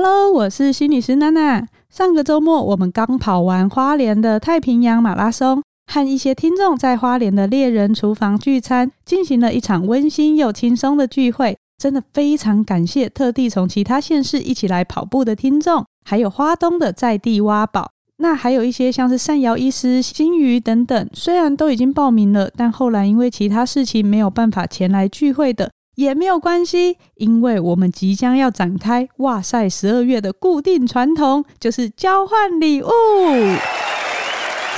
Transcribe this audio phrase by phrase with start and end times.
[0.00, 1.66] Hello，我是心理师娜娜。
[1.90, 5.60] 上个周末，我们刚跑完花莲的太平洋马拉松，
[5.92, 11.58] 和一些听众在花莲的猎人厨房聚餐，进行了一场温馨又轻松的聚会。
[11.78, 17.90] 真的非常感谢特地从其他县市一起来跑步的听众，还有花东的在地挖宝。
[18.18, 25.68] 那还有一些像是善瑶医师、新鱼等等，虽然都已经报名了，但后来因为其他事情没有办法前来聚会的。
[25.98, 32.88] 也没有关系，因为我们即将要展开哇塞十二月的固定传统，就是交换礼物。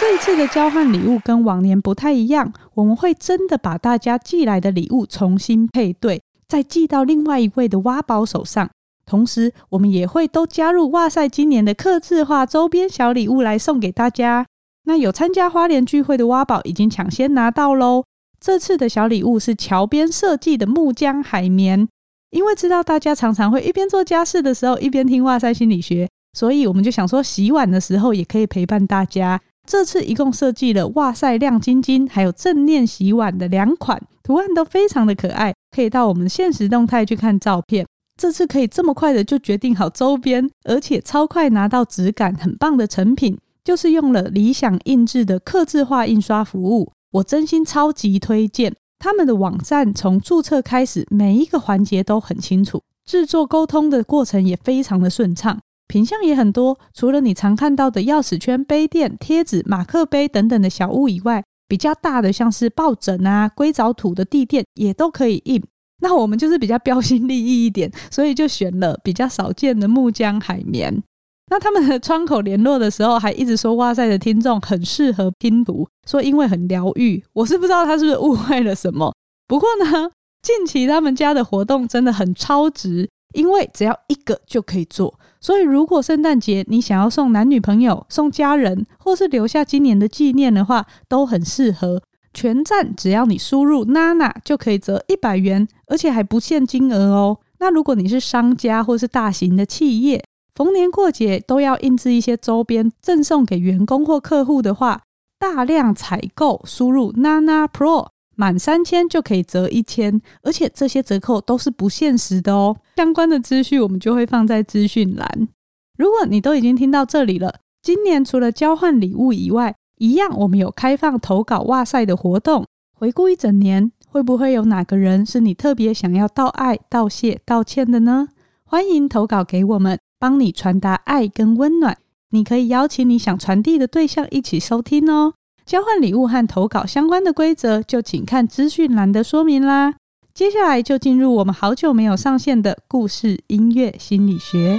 [0.01, 8.70] 这一次的交换礼物跟往年不太一样，我们会真的把大家寄来的礼物重新配对，再寄到另外一位的挖宝手上。
[9.05, 14.47] 同时，我们也会都加入哇塞今年的刻字化周边小礼物来送给大家。
[14.84, 18.05] 那有参加花莲聚会的挖宝已经抢先拿到喽。
[18.41, 21.87] 这次的小礼物是桥边设计的木浆海绵，
[22.31, 29.39] 因为知道大家常常会一边做家事的时候一边听哇塞心理学，所以我们就想说洗碗的时候也可以陪伴大家。
[29.69, 37.86] 这次一共设计了哇塞亮晶晶，还有正念洗碗的两款图案都非常的可爱，可以到我们现实动态去看照片。
[38.17, 46.91] 这次可以这么快的就决定好周边，而且超快拿到质感很棒的成品，就是用了理想印制的刻字化印刷服务。
[47.12, 55.58] 我真心超级推荐他们的网站，从注册开始，每一个环节都很清楚，制作沟通的过程也非常的顺畅，
[55.89, 56.78] 品相也很多。
[56.94, 65.62] 除了你常看到的钥匙圈、杯垫、贴纸、马克杯等等的小物以外，比较大的像是抱枕啊、硅藻土的地垫也都可以印。
[66.02, 71.02] 那我们就是比较标新立异一点，所以就选了比较少见的木浆海绵。
[71.51, 77.23] 那他们的窗口联络的时候，还一直说哇塞的听众很适合拼图，说因为很疗愈。
[77.33, 79.12] 我是不知道他是不是误会了什么。
[79.48, 80.09] 不过呢，
[80.42, 85.12] 近期他们家的活动真的很超值，因为只要一个就可以做。
[85.41, 92.01] 所以如果圣诞节你想要送男女朋友、送家人，或是留下今年的纪念的话，都很适合。
[92.33, 97.36] 全站只要你输入娜娜就可以折一百元，而且还不限金额哦。
[97.58, 100.23] 那如果你是商家或是大型的企业，
[100.55, 105.02] 逢年过节都要印制一些周边赠送给员工或客户的话，
[105.38, 112.77] 大量采购输入 Nana Pro 满三千就可以折一千，而且这些折扣都是不限时的哦。
[112.96, 115.48] 相关的资讯我们就会放在资讯栏。
[115.96, 122.67] 如果你都已经听到这里了，今年除了交换礼物以外，一样我们有开放投稿哇塞的活动。
[122.94, 128.28] 回顾一整年，会不会有哪个人是你特别想要道爱、道谢、道歉的呢？
[128.64, 129.99] 欢迎投稿给我们。
[130.20, 131.97] 帮你传达爱跟温暖，
[132.31, 135.32] 你可以邀请你想传递的对象一起收听哦。
[135.64, 139.94] 交换礼物和投稿相关的规则，就请看资讯栏的说明啦。
[140.35, 144.79] 接下来就进入我们好久没有上线的故事音乐心理学。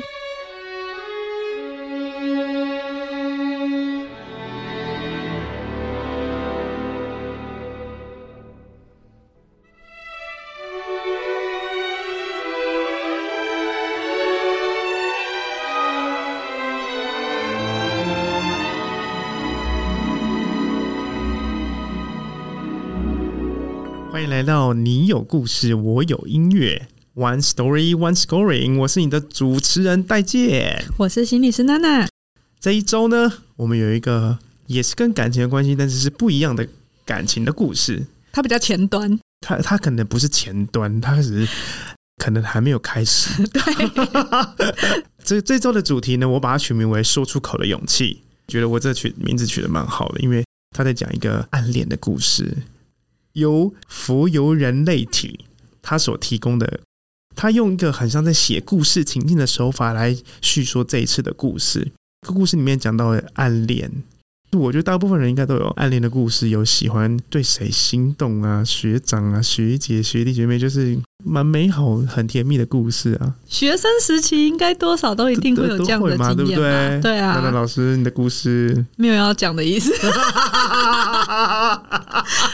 [24.41, 28.79] 来到你有故事，我有音乐，One Story One Scoring。
[28.79, 32.07] 我是你的主持人戴介，我是心理师娜娜。
[32.59, 36.68] 这一周呢，我们有一个也是跟感情的关系，但是是不一样的
[37.06, 38.03] 感情的故事。
[38.31, 41.53] 它比较前端，它它可能不是前端，它只是
[42.18, 43.46] 可能还没有开始。
[44.57, 44.74] 对，
[45.24, 48.24] 这这周的主题呢，我把它取名为“说出口的勇气”。
[48.50, 50.44] 觉得我这取名字取得蛮好的，因为
[50.75, 52.57] 他在讲一个暗恋的故事。
[53.34, 55.46] 由浮游人类体
[55.81, 56.81] 他所提供的，
[57.36, 61.92] 他用一个很像在写故事情境的手法来叙说这一次的故事。
[62.28, 64.03] 这故事里面讲到暗恋。
[64.57, 73.34] 我觉得大部分人应该都有暗恋的故事，有喜欢对谁心动啊，学长啊、学姐、学弟、学妹，就是蛮美好、很甜蜜的故事啊。
[73.47, 77.00] 学生时期应该多少都一定会有这样的经验嘛，对不对？
[77.01, 77.39] 对啊。
[77.44, 79.94] 那老师，你的故事 没有要讲的意思。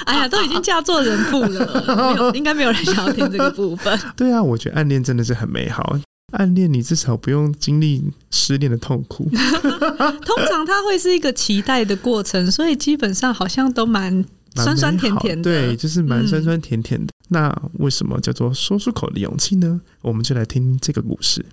[0.05, 3.99] 哎呀，都已经嫁作人妇了，没有，应该没有人想要听这个部分。
[4.15, 5.97] 对啊，我觉得暗恋真的是很美好。
[6.33, 9.29] 暗恋你至少不用经历失恋的痛苦。
[9.31, 14.25] 通常它会是一个期待的过程，所以基本上好像都蛮
[14.55, 15.43] 酸酸甜甜的。
[15.43, 17.05] 对，就是蛮酸酸甜甜的。
[17.05, 19.79] 嗯、那为什么叫做说出口的勇气呢？
[20.01, 21.45] 我们就来听这个故事。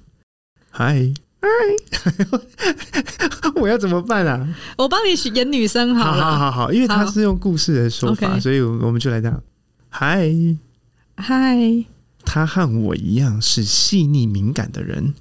[0.71, 1.09] 嗨
[1.41, 1.49] 嗨，
[3.55, 4.49] 我要怎么办啊？
[4.77, 6.25] 我帮你演女生好了。
[6.25, 9.41] 好好好好，因为他是用故事的说法，所以我们就来这样。
[9.89, 10.29] 嗨
[11.17, 11.85] 嗨。
[12.25, 15.15] 他和我一样是细腻敏感的人，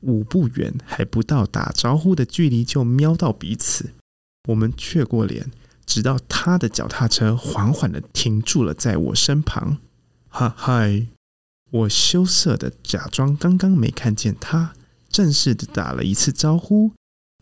[0.00, 3.90] 五步远还不到打招呼的距离就瞄到彼此。
[4.48, 5.50] 我们却过脸，
[5.84, 9.78] 直到他的脚踏车缓缓地停住了在我身旁。
[10.28, 11.06] 哈嗨！
[11.70, 14.72] 我羞涩地假装刚刚没看见他，
[15.10, 16.92] 正式地打了一次招呼，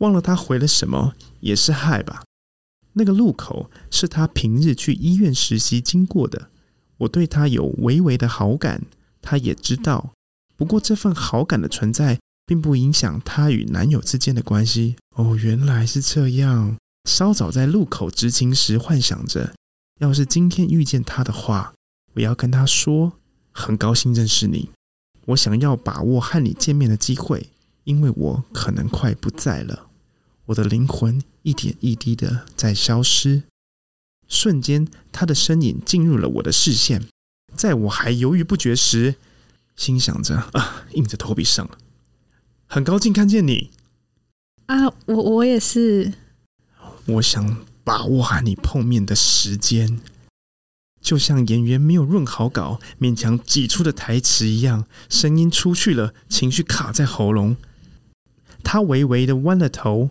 [0.00, 2.24] 忘了他回了什么，也是嗨吧。
[2.94, 6.50] 那个路口是他平日去医院实习经过的，
[6.98, 8.82] 我对他有微微的好感，
[9.26, 10.12] 他也知道。
[10.56, 14.94] 不过这份好感的存在，并不影响他与男友之间的关系。
[15.16, 16.76] 哦，原来是这样。
[17.10, 19.52] 稍早在路口执勤时，幻想着，
[19.98, 21.74] 要是今天遇见他的话，
[22.14, 23.14] 我要跟他说，
[23.50, 24.70] 很高兴认识你。
[25.26, 27.50] 我想要把握和你见面的机会，
[27.82, 29.88] 因为我可能快不在了。
[30.46, 33.42] 我的灵魂一点一滴的在消失，
[34.28, 37.04] 瞬间，他的身影进入了我的视线。
[37.56, 39.16] 在我还犹豫不决时，
[39.74, 41.78] 心想着啊，硬着头皮上了。
[42.66, 43.70] 很高兴看见你
[44.66, 46.12] 啊，我我也是。
[47.06, 50.00] 我想把握和你碰面的时间，
[51.00, 57.56] 就像演员没有润好稿，勉强挤出的台词一样，声音出去了，情绪卡在喉咙。
[58.64, 60.10] 他微微的弯了头，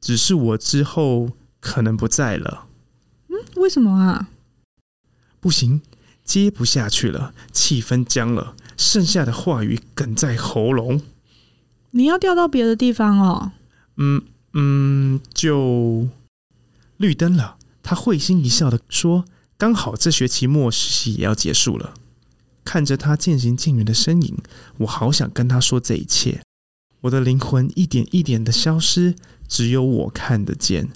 [0.00, 1.30] 只是我之后
[1.60, 2.66] 可能不在了。
[3.28, 4.28] 嗯，为什么啊？
[5.38, 5.80] 不行。
[6.24, 11.02] 接不下去了，气氛僵了，剩下的话语哽在喉咙。
[11.90, 13.52] 你要调到别的地方哦？
[13.96, 14.22] 嗯
[14.54, 16.08] 嗯，就
[16.96, 17.56] 绿灯了。
[17.82, 19.26] 他会心一笑的说
[19.58, 21.94] ：“刚好这学期末实习也要结束了。”
[22.64, 24.38] 看着他渐行渐远的身影，
[24.78, 26.40] 我好想跟他说这一切。
[27.02, 29.14] 我的灵魂一点一点的消失，
[29.46, 30.88] 只有我看得见。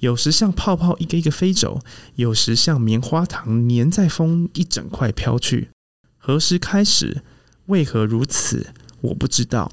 [0.00, 1.80] 有时像泡泡一个一个飞走，
[2.16, 5.70] 有时像棉花糖粘在风一整块飘去。
[6.16, 7.22] 何时开始？
[7.66, 8.72] 为何如此？
[9.02, 9.70] 我不知道。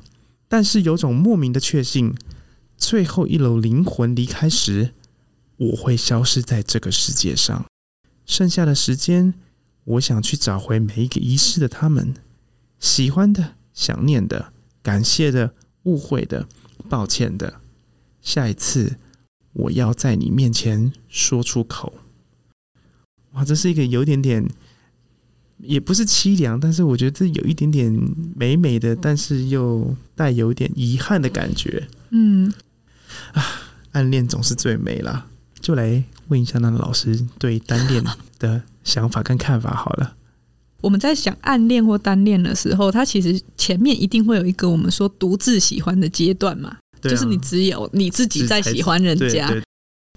[0.50, 2.14] 但是有种莫名的确信，
[2.78, 4.94] 最后一缕灵魂离开时，
[5.58, 7.66] 我会消失在这个世界上。
[8.26, 9.34] 剩下的时间，
[9.86, 12.14] 我想去找回每一个遗失的他们，
[12.80, 14.52] 喜欢的、想念的、
[14.84, 15.54] 感谢的、
[15.84, 16.48] 误会的、
[16.90, 17.62] 抱歉的。
[18.22, 18.98] 下一次。
[19.58, 21.94] 我要在你面前说出口。
[23.34, 24.48] 哇，这是一个有点点，
[25.58, 27.92] 也不是凄凉，但是我觉得这有一点点
[28.36, 31.88] 美美的，但是又带有一点遗憾的感觉。
[32.12, 32.54] 嗯，
[33.34, 33.44] 啊，
[33.92, 35.28] 暗恋总是最美啦。
[35.60, 38.04] 就来问一下那个老师对单恋
[38.40, 40.16] 的想法跟看法好了。
[40.82, 46.78] 我们在想暗恋或单恋的时候，它其实前面一定会有一个我们说独自喜欢的阶段嘛。
[47.08, 49.54] 就是你只有你自己在喜欢人家。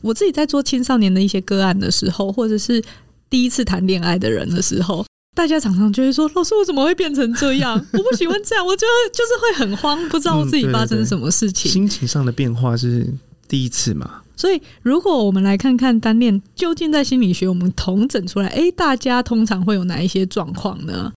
[0.02, 2.82] 我自己在做青少年的一些个案的时候，或者是
[3.28, 5.04] 第一次谈恋爱的人的时候，
[5.36, 7.76] 大家常常就会说：“老师，我怎么会变成这样？
[7.92, 11.70] 我不喜欢这样。”我觉得就是会很慌，不知道自己发生什么事情。
[11.70, 13.06] 心情上的变化是
[13.46, 14.22] 第一次嘛？
[14.36, 21.12] 所以，如果我们来看看单恋，究竟在心理学我们统整出来，哎，大家通常会有哪一些状况呢？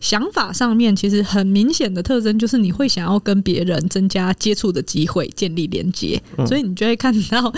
[0.00, 7.52] 想法上面其实很明显的特征就是你会想要跟别人增加接触的机会，建立连接，嗯、所以你就会看到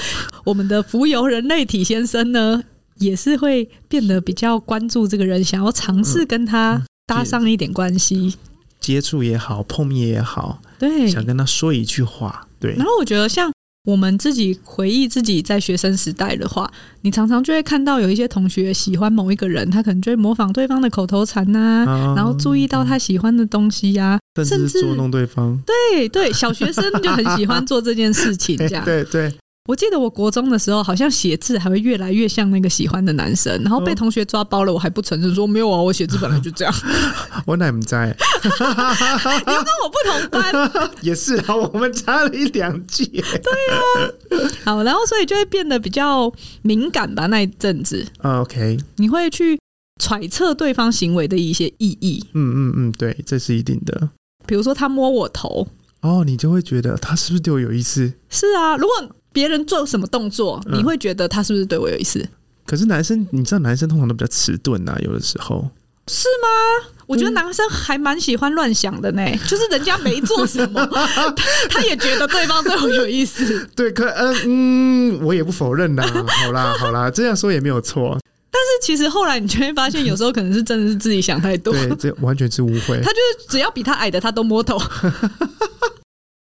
[0.45, 2.63] 我们的浮游人类体先生呢，
[2.99, 8.33] 也是会变得比较关注这个人，想要尝试跟他搭上一点关系，嗯、
[8.81, 12.75] 接触也好，碰面也好，对，想跟他说一句话，对。
[12.75, 13.51] 然后我觉得像。
[13.85, 16.71] 我们自己回忆自己在学生时代的话，
[17.01, 25.61] 你常常就会看到有一些同学喜欢某一个人，他可能就会模仿对方的口头禅呐、啊，啊、然后注意到他喜欢的东西呀、啊，甚至捉弄对方。
[25.67, 28.85] 对对，小学生就很喜欢做这件事情，这样。
[28.85, 29.33] 对 对。
[29.69, 36.75] 我记得我国中的时候，好像写字还会越来越像那个喜欢的男生，然后被同学抓包了，我还不承认说没有啊，我写字本来就这样。
[37.47, 38.07] 我哪不在？
[38.43, 43.05] 你跟我不同班， 也是啊，我们差了一两届。
[43.07, 48.05] 对啊，好，然后所以就会变得比较敏感吧，那一阵子。
[48.23, 49.57] OK，你会去
[50.03, 52.25] 揣测对方行为的一些意义。
[52.35, 54.11] 嗯嗯嗯，对，这是一定的。
[54.45, 55.69] 比如说他摸我头，
[56.03, 58.13] 哦，你就会觉得他是不是对我有意思？
[58.29, 58.95] 是啊，如果。
[59.35, 62.19] 别人做什么动作，你会觉得他是不是对我有意思？
[62.19, 62.29] 嗯、
[62.67, 65.71] 可是男生，你知道男生通常都比较迟钝啊，有的时候
[66.07, 66.89] 是吗？
[67.07, 71.31] 我觉得男生还蛮喜欢乱想的呢， 就是人家没做什么，他，
[71.71, 73.67] 他也觉得对方对我有意思。
[73.75, 76.05] 对，可嗯嗯，我也不否认啦。
[76.45, 78.19] 好啦好啦，这样说也没有错。
[78.53, 81.73] 但是其实后来你就会发现，有时候可能是真的是自己想太多。
[81.73, 83.01] 对，这完全是误会。
[83.03, 84.79] 他就是只要比他矮的，他都摸头。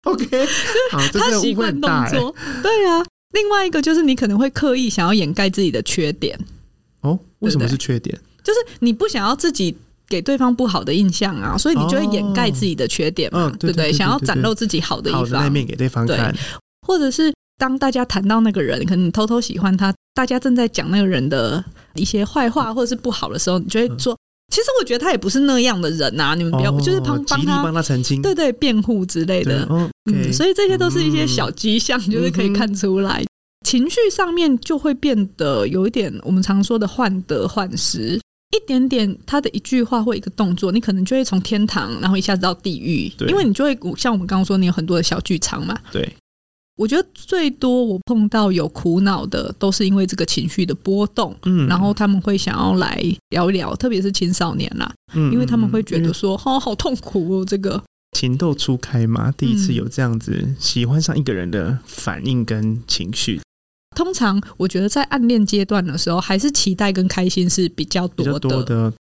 [0.04, 0.26] OK，
[1.12, 3.02] 他习惯动作，对啊。
[3.32, 6.38] 另外一个就是你可能会刻意想要掩盖自己的缺点。
[7.00, 8.16] 哦，为什么是缺点？
[8.44, 9.74] 就是你不想要自己
[10.06, 13.90] 给对方不好的印象啊，所以你就会掩盖自己的缺点嘛，哦、对不对？
[13.90, 16.32] 想要展露自己好的一方，那面给对方看，
[16.86, 21.62] 或者是当大家谈到那个人，可能你偷偷喜欢他，大家正在讲那个人的
[21.94, 24.14] 一些坏话或者是不好的时候，你就会说。
[24.14, 24.18] 嗯
[24.50, 29.64] 其实我觉得他也不是那样的人呐、啊，你们不要、哦、就是帮帮他帮他澄清，对对，辩护之类的。
[29.68, 33.26] 哦 okay、嗯，所以这些都是一些小迹象，嗯、就是可以看出来、嗯、
[33.66, 38.20] 情绪上面就会变得有一点我们常说的患得患失，
[38.54, 45.76] 一点点他的一句话或一个动作，你可能就会从天堂然后一下子到地狱，因为你就会像我们刚刚说，你有很多的小剧场嘛。
[45.90, 46.08] 对。
[46.76, 53.00] 我觉得最多我碰到有苦恼的，都是因为这个情绪的波动，嗯，然后他们会想要来
[53.30, 57.82] 聊一聊，特别是青少年啦，嗯，因为他们会觉得说，哦，好痛苦哦，这个
[58.18, 63.40] 情窦初开嘛，第一次有这样子喜欢上一个人的反应跟情绪。
[63.94, 68.32] 通常我觉得在暗恋阶段的时候，还是期待跟开心是比较多的。
[68.32, 68.92] 比较多的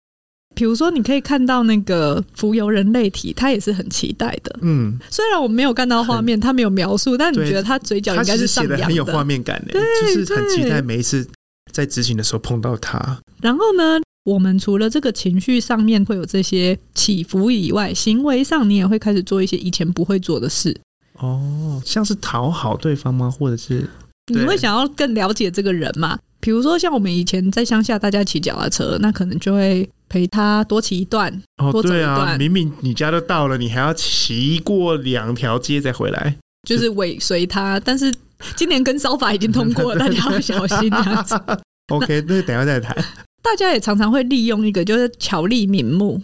[0.54, 4.56] 比如说，你可以看到那个浮游人类体，他也是很期待的。
[4.62, 11.26] 嗯，虽然我没有看到画面，他没有描述，但你觉得他嘴角应该是上扬的，很有画面感的，就是很期待每一次
[11.72, 13.20] 在执行的时候碰到他。
[13.40, 20.74] 然后呢，我们除了这个情绪上面会有这些起伏以外，行为上你也会开始做一些以前不会做的事。
[21.18, 23.30] 哦，像是讨好对方吗？
[23.30, 23.88] 或者是
[24.32, 26.18] 你会想要更了解这个人吗？
[26.40, 31.98] 比如说，像我们以前在乡下，大家骑脚踏车，那可能就会陪他多骑一段，哦，多走一段。
[31.98, 36.36] 对啊，明明你家都到了，你还要骑过两条街再回来，
[36.68, 37.80] 就是尾随他。
[37.80, 38.14] 但是
[38.54, 41.34] 今年跟烧法已经通过了，大家要小心这样子。
[41.92, 42.96] OK，那等一下再谈。
[43.42, 46.22] 大家也常常会利用一个，就是巧立名目，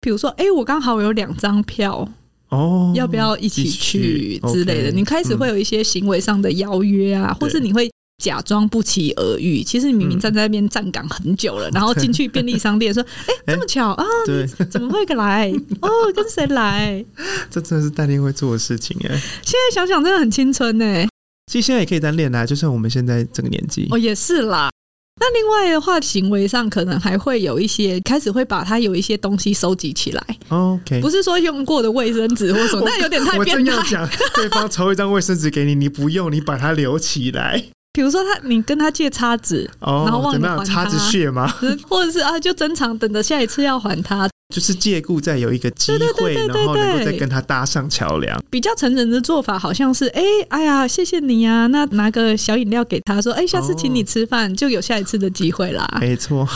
[0.00, 2.08] 比如说，哎，我刚好有两张票，
[2.48, 7.90] 哦，要不要一起去之类的？Okay, 你开始会有一些行为上的邀约啊，嗯、或是你会。
[8.22, 15.52] 假装不期而遇，其实你明明站在那边站岗很久了，嗯、 然后进去便利商店说：“哎、欸，这么巧啊， 你怎么会来？
[15.82, 17.04] 哦，跟谁来？”
[17.50, 19.08] 这真的是单恋会做的事情哎。
[19.42, 21.06] 现在想想真的很青春哎。
[21.52, 24.70] 其实现在也可以单恋啦，就像我们现在这个年纪哦，也是啦。
[25.18, 30.22] 那另外的话，行为上可能还会有一些开始会把它有一些东西收集起来。
[30.48, 33.62] OK，不是说用过的卫生纸或什么，那有点太变态。
[33.62, 37.64] 我正要讲，对方抽一张卫生纸给你，你不用，你把它留起来。
[37.96, 41.48] 比如说他，你跟他借叉子，哦、然后忘了还他，叉子屑吗？
[41.88, 48.38] 或者是啊，就珍藏，等着下一次要还他，就是借故再有一个机会，然后能够再跟他搭上桥梁。
[48.50, 55.88] 比较成人的做法好像是，哎，哎呀，谢谢你呀、啊，那拿个小饮料给他说，哎，下次请你吃饭，哦、就有下一次的机会啦。
[55.98, 56.46] 没错，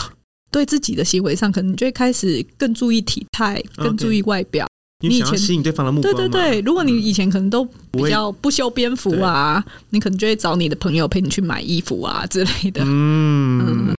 [0.52, 4.66] 对自己的行为上，可能就会开始更注意体态，更注意外表。
[5.02, 12.82] 你以前吸引对方的目光，对对对，如果你以前可能都比较不修边幅啊，你可能就会找你的朋友陪你去买衣服啊之类的。
[12.84, 13.94] 嗯，嗯，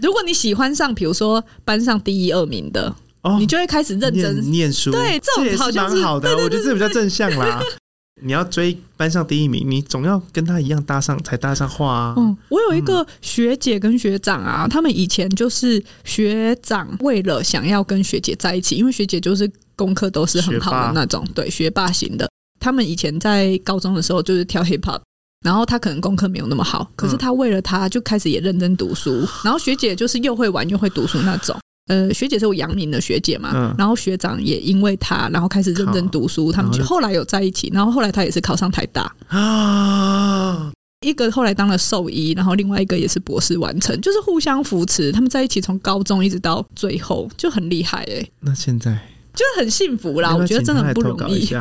[0.00, 4.92] 如果你喜欢上，比如说班上第一二名的，哦，你就会开始认真念，念书。
[4.92, 7.60] 对，这种好像好的，我觉得这比较正向啦。
[8.22, 12.14] 你要追班上第一名，你总要跟他一样搭上才搭上话啊。
[12.16, 19.50] 嗯，我有一个学姐跟学长啊，他们以前就是学长，为了想要跟学姐在一起，因为学姐就是。
[19.76, 22.28] 功课都是很好的那种，对，学霸型的。
[22.58, 25.00] 他们以前在高中的时候就是跳 hip hop，
[25.44, 29.24] 然后他可能功课没有那么好，可是他为了他就开始也认真读书。
[29.44, 31.56] 然后学姐就是又会玩又会读书那种。
[31.88, 36.50] 呃，学姐是我阳明的学姐嘛，然后学长也因为他，然后开始认真读书。
[36.50, 40.72] 他们就后来有在一起，然后后来他也是考上台大啊，
[41.06, 45.12] 一个后来当了兽医，然后另外一个也是博士完成，就是互相扶持。
[45.12, 48.26] 他们在一起从高中一直到最后就很厉害哎。
[48.40, 48.98] 那现在？
[49.36, 51.46] 就很幸福啦，我觉得真的很不容易。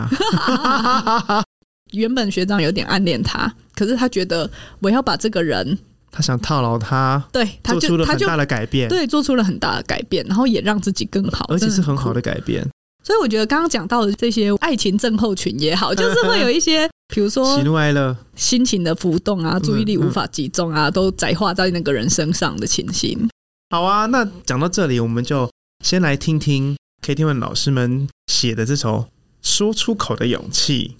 [1.92, 5.78] 原本学长有点暗恋他，可是他觉得我要把这个人，
[6.12, 12.68] 他想套牢他，对，他就做出了很大的改变，对，做出了很大的改变，然后也让自己更好，而且是很好的改变。
[13.04, 23.30] 所以我觉得刚刚讲到的这些爱情症候群也好， 就是会有一些，比如说喜怒哀乐、心情的浮动啊，注意力无法集中啊，都载化在那个人身上的情形。
[23.70, 25.48] 好啊，那讲到这里，我们就
[25.84, 26.76] 先来听听。
[27.06, 29.02] KT-ONE 老师们写的这首
[29.40, 30.98] 《说出口的勇气》。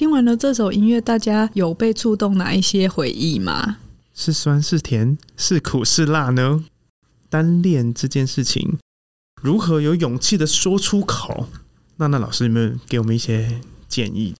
[0.00, 3.76] 听完了这首音乐，大家有被触动哪一些回忆吗？
[4.14, 6.64] 是酸是甜，是苦是辣呢？
[7.28, 8.78] 单恋这件事情，
[9.42, 11.48] 如何有勇气的说出口？
[11.98, 14.34] 娜娜老师有没有给我们一些建议？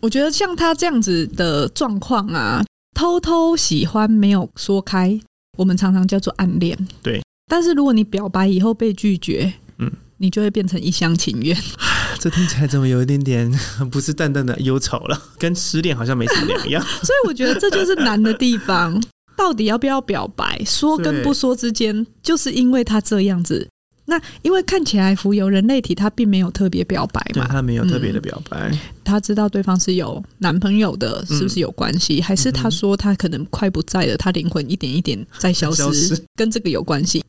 [0.00, 5.20] 我觉得像他这样子的状况啊，偷偷喜欢没有说开，
[5.58, 6.88] 我们常常叫做暗恋。
[7.02, 11.54] 对，但是如果你表白以后被拒绝，嗯，你就会变成一厢情愿。
[12.24, 13.52] 这听起来怎么有一点点
[13.92, 15.22] 不是淡淡的忧愁了？
[15.38, 16.82] 跟失恋好像没什么两样。
[17.04, 18.98] 所以我觉得这就是难的地方。
[19.36, 20.58] 到底要不要表白？
[20.64, 23.68] 说跟不说之间，就是因为他这样子。
[24.06, 28.78] 那因为看起来浮游人类体，他并没有特别表白嘛，他没有特别的表白、嗯。
[29.02, 32.20] 他知道对方是有男朋友的，是不是有关系？
[32.20, 37.24] 嗯、还是他说他可能快不在了，他灵魂一点一点在消失，消失跟这个有关系？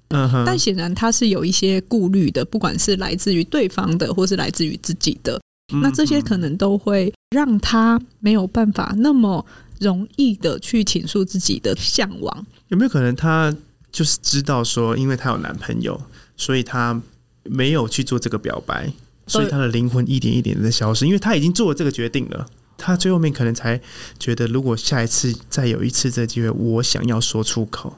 [0.46, 5.39] 但显然他是有一些顾虑的，不管是来自于对方的，或是来自于自己的。
[5.73, 9.45] 嗯、那这些可能都会让他没有办法那么。
[9.78, 13.54] 容易的去倾诉自己的向往，有没有可能他
[13.91, 16.00] 就是知道说，因为他有男朋友，
[16.38, 17.02] 所以他
[17.43, 18.91] 没有去做这个表白，
[19.28, 23.80] 所以他的灵魂一点一点的在消失，因为他已经做了这个决定了，他最后面可能才
[24.19, 27.98] 觉得，如果下一次再有一次这个机会，我想要说出口，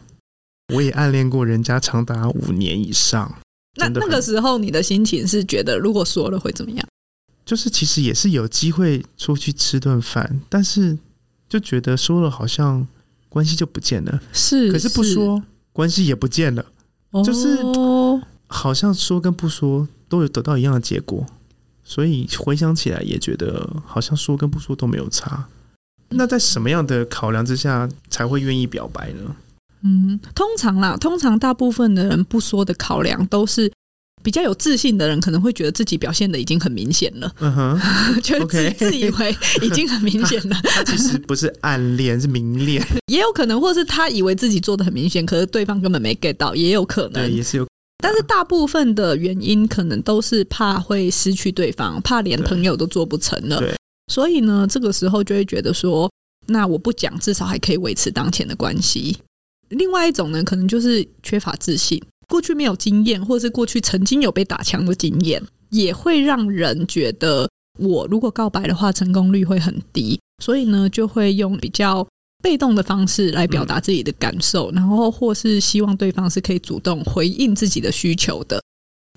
[0.74, 3.40] 我也暗恋过人家长达五年以上，
[3.76, 6.88] 那那个时候你的心情是觉得，如果说了会怎么样？
[7.46, 10.98] 就是其实也是有机会出去吃顿饭，但是。
[11.50, 12.86] 就觉得说了好像
[13.30, 16.66] 关系就不见了，是，可是不说关系也不见了，
[17.12, 17.56] 哦，就是
[18.48, 21.26] 好像说跟不说都有得到一样的结果，
[21.84, 25.46] 所以回想起来也觉得好像说跟不说都没有差。
[26.10, 29.36] 那在什么样的考量之下才会愿意表白呢？
[29.84, 33.72] 嗯，通常啦，通常大部分的人不说的考量都是。
[34.24, 37.80] 比较有自信的人可能会觉得自己表现的已经很明显了，嗯哼，
[38.22, 40.60] 觉得自己自以为已经很明显了。
[40.64, 47.66] 他 其实不是暗恋，是明恋， 也有可能，或是他以为自己做的很明显，可是对方根本没 get 到，也有可能，对，也是有。
[48.00, 53.62] 但是大部分的原因可能都是怕会失去对方，怕连朋友都做不成了。
[54.12, 56.10] 所以呢，这个时候就会觉得说，
[56.46, 59.18] 那我不讲，至少还可以维持当前的关系。
[59.70, 62.02] 另外一种呢，可能就是缺乏自信。
[62.30, 70.20] 过去没有经验，或是过去曾经有被打枪的经验，也会让人觉得我如果告白的话，成功率会很低。
[70.44, 72.08] 所以呢，就会用比较
[72.44, 78.62] 被动的方式来表达自己的感受，嗯、然后或是希望对方是可以主动回应自己的需求的。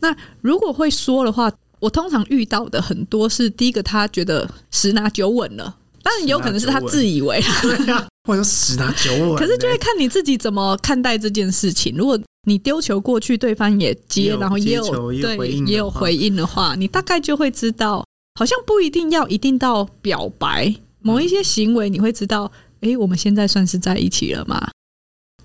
[0.02, 9.36] 那如果会说的话，我通常遇到的很多是第一个，他觉得十拿九稳了，当然有可能是他自以为， 对啊，或者十拿九稳。
[9.36, 11.94] 可是就会看你自己怎么看待这件事情。
[11.96, 18.02] 如果你丢球过去，对方也接，然后也有对也有回应的话，你大概就会知道，
[18.38, 24.70] 好像不一定要一定到表白，某一些行为你会知道，哎，我们现在算是在一起了吗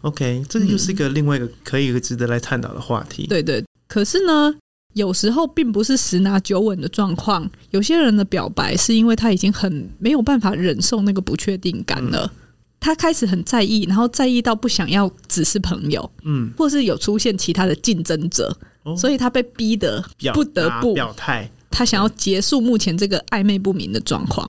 [0.01, 3.27] ？OK，这个又是一个另外一个可以值得来探讨的话题。
[3.27, 4.53] 对对，可是呢，
[4.93, 12.31] 有时候并不是十拿九稳的状况，有些人的表白是因为他已经很没有办法忍受那个不确定感了。
[12.33, 12.39] 嗯
[12.77, 24.47] 他开始很在意，然后在意到不想要只是朋友，嗯，或是有出现其他的竞争者，哦，所以他被逼得不得不表态，他想要结束目前这个暧昧不明的状况，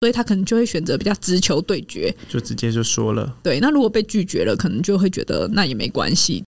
[0.00, 3.36] 所以他可能就会选择比较直球对决，就直接就说了。
[3.42, 6.44] 对，那如果被拒绝了，可能就会觉得那也没关系。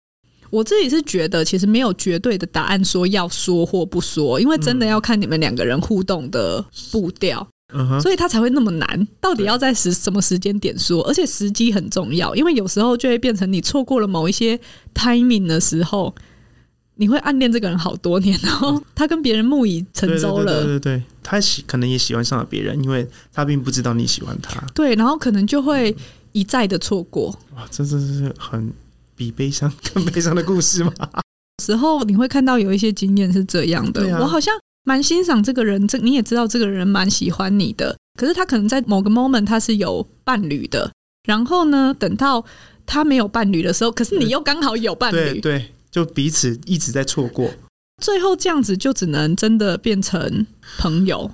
[0.50, 7.46] 我自己是觉得，其实没有绝对的答案，说要说或不说，因为真的要看你们两个人互动的步调。
[7.70, 8.00] Uh.
[8.00, 11.02] 所以他才会那么难，到底要在时什么时间点说？
[11.06, 14.58] 而且时机很重要，因为有时候就会变成你错过了某一些
[14.94, 16.14] timing 的时候，
[16.98, 20.44] 你会暗恋这个人好多年，然后他跟别人木已成舟了。
[20.44, 24.60] 对对，对，对，对，他喜可能也喜欢上了别人，因为他并不知道你喜欢他。
[24.74, 25.96] 对，然后可能就会
[26.32, 27.28] 一再的错过。
[27.56, 28.72] 哇，这真是很
[29.16, 30.92] 比悲伤更悲伤的故事吗？
[31.64, 34.54] 时候你会看到有一些经验是这样的，啊、我好像。
[34.84, 37.94] 蛮欣赏这个人，这你也知道，这个人蛮喜欢你的。
[38.18, 40.90] 可是他可能在某个 moment 他是有伴侣的，
[41.24, 42.42] 然后呢，等到
[42.86, 47.50] 他没有伴侣的时候，可是你又刚好有伴侣，对，对，就彼此一直在错过。
[48.02, 50.46] 最后这样子就只能真的变成
[50.78, 51.30] 朋友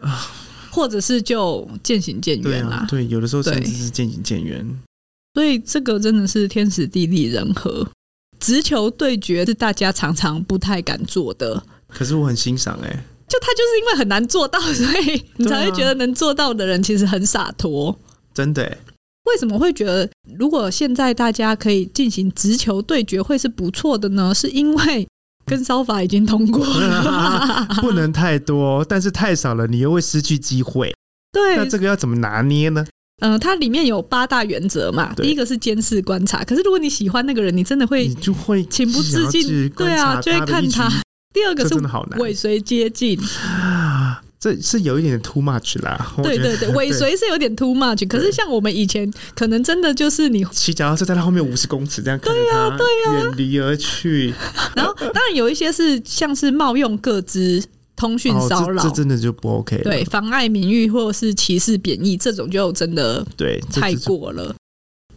[0.00, 0.30] 啊，
[0.70, 2.86] 或者是就渐行渐远啦。
[2.88, 4.66] 对，有的时候甚至是渐行渐远。
[5.34, 7.88] 所以这个真的是天时地利人和，
[8.40, 11.62] 直球对决是大家常常不太敢做的。
[11.86, 17.96] 可是我很欣赏哎、欸，就他就是因为很难做到，所以你才会觉得能做到的人其实很洒脱。
[18.34, 18.78] 真的、欸，
[19.28, 24.34] 为什么会觉得如果现在大家可以进行直球对决会是不错的呢？
[24.34, 25.06] 是因为
[25.44, 30.94] 跟骚法已经通过了， 不能太多，但是太少了，你又会失去机会。
[31.32, 32.86] 对，那这个要怎么拿捏呢？
[33.20, 35.12] 嗯、呃，它里面有八大原则嘛。
[35.14, 40.88] 第一个是监视观察，可是如果你喜欢那个人，你真的会，你就会情不自禁，对啊，就会看他。
[41.34, 41.74] 第二个是
[42.18, 43.18] 尾随接近，
[44.40, 46.14] 这是有一点 too much 啦。
[46.22, 48.06] 对对 对，尾随是有点 too much。
[48.06, 54.32] 可是像我们以前，可能真的就是你骑脚踏车在他后面五十公尺这样，对呀对呀，远离而去。
[54.74, 57.62] 然后当然有一些是像是冒用各资。
[58.00, 59.82] 通讯骚扰、哦，这真的就不 OK 了。
[59.82, 64.54] 对，妨碍名誉或者是歧视贬义，这种就真的对太过了。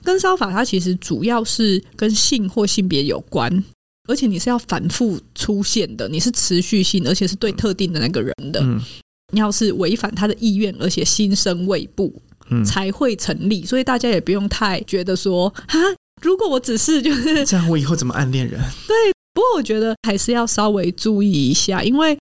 [0.03, 3.63] 跟骚法它其实主要是跟性或性别有关，
[4.09, 8.59] 而且你是要反复出现的，你是持续性，而且是对特定的那个人的。
[8.63, 8.83] 嗯，你
[9.33, 12.13] 要是违反他的意愿，而且心生畏怖，
[12.49, 13.65] 嗯，才会成立。
[13.65, 15.79] 所以大家也不用太觉得说哈，
[16.21, 18.59] 如果我只是就是这样，我以后怎么暗恋人？
[18.87, 18.95] 对，
[19.33, 22.17] 不过我觉得还是要稍微注意一下，因为。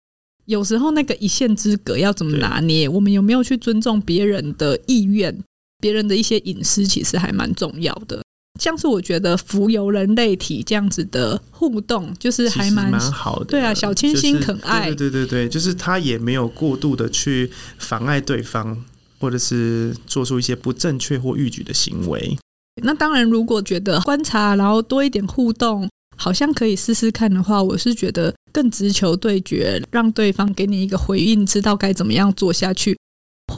[0.46, 2.88] 有时候那个一线之隔要怎么拿捏？
[2.88, 5.32] 我们有没有去尊重别人的意愿？
[5.80, 8.20] 别人的一些隐私其实还蛮重要的。
[8.60, 13.46] 像是我觉得浮游人类体这样子的互动，就是还蛮蛮好的。
[13.46, 14.86] 对啊，小清新可爱。
[14.86, 18.76] 对对对对，就是他也没有过度的去妨碍对方，
[19.18, 22.36] 或者是做出一些不正确或逾矩的行为。
[22.82, 25.88] 那当然，如果觉得观察，然后多一点互动。
[26.16, 32.94] 好像可以试试看的话，我是觉得更直球对决，让对方给你一个回应，知道该怎么样做下去，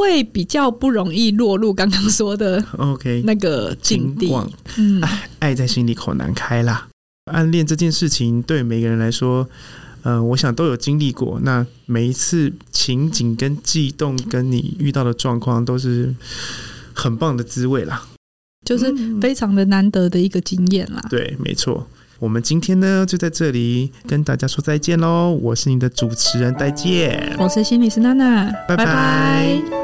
[0.03, 4.31] 会比较不容易落入刚刚说的 OK 那个境地。
[4.77, 6.89] 嗯，哎，爱在心里口难开啦。
[7.31, 9.49] 暗恋这件事情对每个人来说，
[10.03, 11.39] 呃，我想都有经历过。
[11.45, 16.13] 那每一次情景跟悸动，跟你遇到的状况，都是
[16.93, 18.03] 很棒的滋味啦，
[18.67, 21.01] 就是非常的难得的一个经验啦。
[21.09, 21.87] 对，没错。
[22.19, 25.31] 我们今天呢，就在这里跟大家说再见喽！
[25.43, 27.35] 我是你的主持人，再见。
[27.37, 28.85] 我是心理师娜娜，拜拜。
[28.85, 29.82] 拜拜。